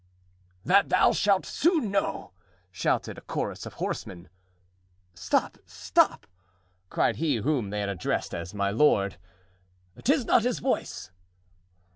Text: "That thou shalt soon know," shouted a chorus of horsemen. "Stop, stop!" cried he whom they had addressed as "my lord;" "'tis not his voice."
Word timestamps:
"That 0.65 0.89
thou 0.89 1.11
shalt 1.11 1.45
soon 1.45 1.91
know," 1.91 2.33
shouted 2.71 3.19
a 3.19 3.21
chorus 3.21 3.67
of 3.67 3.73
horsemen. 3.75 4.29
"Stop, 5.13 5.59
stop!" 5.67 6.25
cried 6.89 7.17
he 7.17 7.35
whom 7.35 7.69
they 7.69 7.81
had 7.81 7.89
addressed 7.89 8.33
as 8.33 8.51
"my 8.51 8.71
lord;" 8.71 9.17
"'tis 10.03 10.25
not 10.25 10.41
his 10.41 10.57
voice." 10.57 11.11